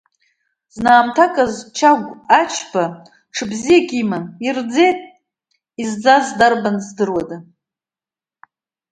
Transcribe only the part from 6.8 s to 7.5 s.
здырхуада.